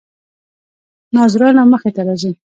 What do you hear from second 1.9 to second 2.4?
ته راځي.